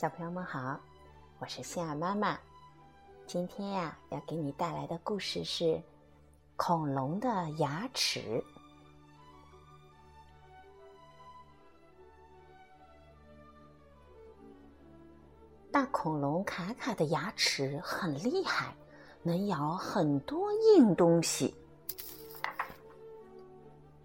[0.00, 0.80] 小朋友们好，
[1.40, 2.38] 我是心儿妈妈。
[3.26, 5.78] 今天呀，要给你带来的故事是
[6.56, 7.28] 恐龙的
[7.58, 8.42] 牙齿。
[15.70, 18.74] 大恐龙卡卡的牙齿很厉害，
[19.22, 21.54] 能咬很多硬东西。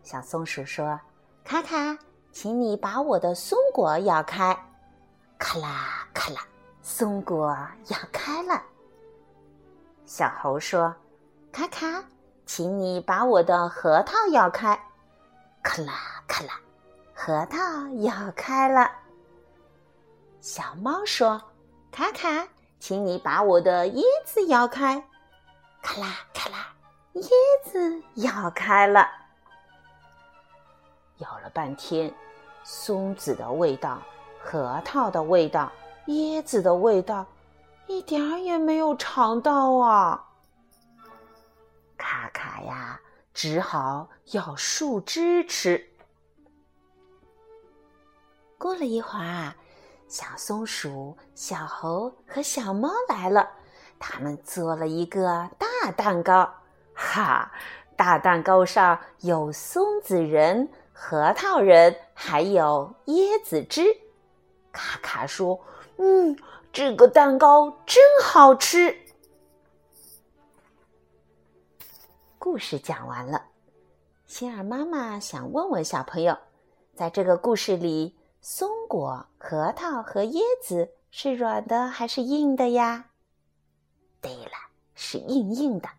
[0.03, 0.99] 小松鼠说
[1.45, 1.97] ：“卡卡，
[2.33, 4.53] 请你把我的松果咬开。”
[5.37, 6.41] 咔啦咔啦，
[6.81, 7.55] 松果
[7.87, 8.61] 咬开了。
[10.05, 10.95] 小猴说
[11.51, 12.03] ：“卡卡，
[12.45, 14.79] 请你把我的核桃咬开。”
[15.61, 15.93] 咔啦
[16.27, 16.59] 咔啦，
[17.13, 17.57] 核桃
[18.01, 18.89] 咬开了。
[20.39, 21.41] 小猫说
[21.91, 22.47] ：“卡卡，
[22.79, 25.03] 请你把我的椰子咬开。”
[25.81, 26.73] 咔啦咔啦，
[27.15, 27.29] 椰
[27.63, 29.07] 子咬开了。
[31.17, 32.13] 咬了半天，
[32.63, 34.01] 松子的味道。
[34.45, 35.71] 核桃的味道，
[36.05, 37.25] 椰子的味道，
[37.87, 40.23] 一点儿也没有尝到啊！
[41.97, 43.01] 卡卡呀，
[43.33, 45.83] 只好咬树枝吃。
[48.59, 49.51] 过了一会儿，
[50.07, 53.49] 小松鼠、小猴和小猫来了，
[53.97, 56.47] 他们做了一个大蛋糕。
[56.93, 57.51] 哈，
[57.97, 64.04] 大蛋糕上有松子仁、核桃仁，还有椰子汁。
[64.75, 65.59] 卡卡说
[65.97, 66.37] ：“嗯，
[66.73, 68.95] 这个蛋糕真好吃。”
[72.37, 73.41] 故事讲完了，
[74.27, 76.37] 心儿妈妈想问问小朋友，
[76.93, 83.09] 在这个故事里，松果、核桃和椰子是软的还是硬的呀？
[84.21, 84.51] 对了，
[84.93, 85.89] 是硬硬的。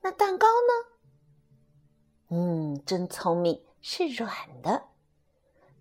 [0.00, 2.36] 那蛋糕呢？
[2.36, 4.30] 嗯，真聪明，是软
[4.60, 4.82] 的。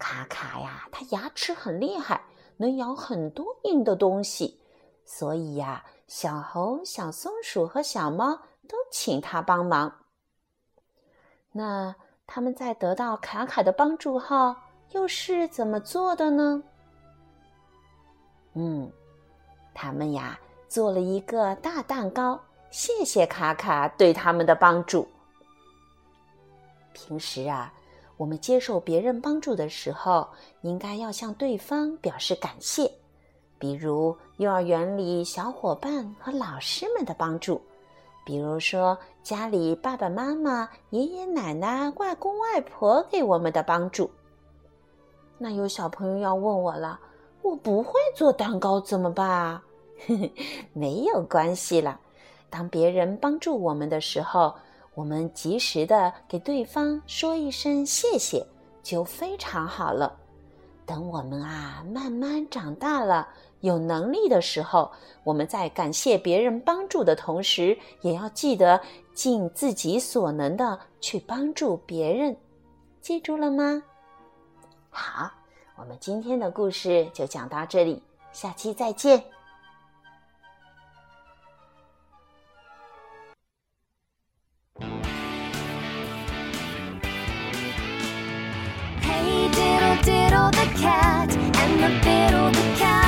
[0.03, 2.21] 卡卡呀，它牙齿很厉害，
[2.57, 4.59] 能咬很多硬的东西，
[5.05, 8.35] 所以呀，小猴、小松鼠和小猫
[8.67, 9.95] 都请他帮忙。
[11.53, 11.95] 那
[12.27, 14.53] 他们在得到卡卡的帮助后，
[14.91, 16.61] 又是怎么做的呢？
[18.55, 18.91] 嗯，
[19.73, 20.37] 他们呀
[20.67, 22.37] 做了一个大蛋糕，
[22.71, 25.07] 谢谢卡卡对他们的帮助。
[26.91, 27.73] 平时啊。
[28.23, 30.25] 我们接受别人帮助的时候，
[30.61, 32.89] 应该要向对方表示感谢，
[33.59, 37.61] 比如幼儿园里小伙伴和老师们的帮助，
[38.25, 44.09] 比如说家里爸爸妈妈、爷爷奶奶、外公外婆给我们的帮助。
[45.37, 46.97] 那有小朋友要问我了，
[47.41, 49.61] 我不会做蛋糕怎么办啊？
[50.71, 51.99] 没有关系了，
[52.49, 54.55] 当别人帮助我们的时候。
[54.95, 58.45] 我们及时的给对方说一声谢谢，
[58.83, 60.15] 就非常好了。
[60.85, 63.27] 等我们啊慢慢长大了，
[63.61, 64.91] 有能力的时候，
[65.23, 68.79] 我们在感谢别人帮助的同时，也要记得
[69.13, 72.35] 尽自己所能的去帮助别人。
[73.01, 73.81] 记住了吗？
[74.89, 75.31] 好，
[75.77, 79.23] 我们今天的故事就讲到这里，下期再见。
[91.63, 93.02] and the bit of the cow.